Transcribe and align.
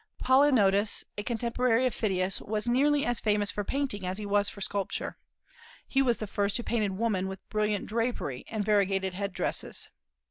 Polygnotus, 0.17 1.03
a 1.15 1.21
contemporary 1.21 1.85
of 1.85 1.93
Phidias, 1.93 2.41
was 2.41 2.67
nearly 2.67 3.05
as 3.05 3.19
famous 3.19 3.51
for 3.51 3.63
painting 3.63 4.03
as 4.03 4.17
he 4.17 4.25
was 4.25 4.49
for 4.49 4.59
sculpture. 4.59 5.15
He 5.87 6.01
was 6.01 6.17
the 6.17 6.25
first 6.25 6.57
who 6.57 6.63
painted 6.63 6.93
woman 6.97 7.27
with 7.27 7.47
brilliant 7.49 7.85
drapery 7.85 8.43
and 8.49 8.65
variegated 8.65 9.13
head 9.13 9.31
dresses. 9.31 9.89